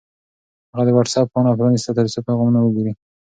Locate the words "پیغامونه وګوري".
2.27-2.91